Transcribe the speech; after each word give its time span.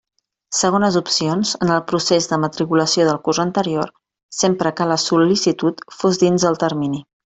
Segones 0.59 0.95
opcions, 1.01 1.51
en 1.65 1.73
el 1.75 1.83
procés 1.91 2.29
de 2.33 2.41
matriculació 2.47 3.07
del 3.11 3.21
curs 3.29 3.43
anterior, 3.47 3.95
sempre 4.41 4.75
que 4.81 4.91
la 4.95 5.01
sol·licitud 5.09 5.89
fos 6.01 6.23
dins 6.27 6.51
de 6.53 6.57
termini. 6.69 7.09